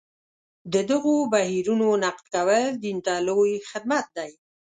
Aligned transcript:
د 0.73 0.75
دغو 0.91 1.15
بهیرونو 1.33 1.87
نقد 2.03 2.25
کول 2.33 2.63
دین 2.83 2.97
ته 3.05 3.13
لوی 3.27 3.53
خدمت 3.69 4.05
دی. 4.17 4.31